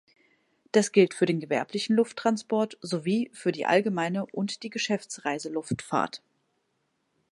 [0.71, 6.23] Das gilt für den gewerblichen Lufttransport sowie für die allgemeine und die Geschäftsreiseluftfahrt.